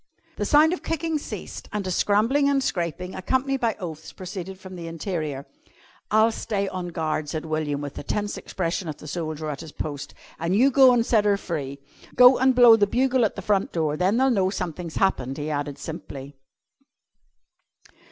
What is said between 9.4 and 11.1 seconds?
at his post, "an' you go an'